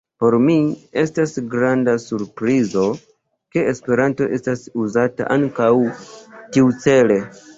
[0.21, 0.53] Por mi
[1.01, 2.85] estis granda surprizo,
[3.55, 5.71] ke Esperanto estas uzata ankaŭ
[6.57, 7.21] tiucele.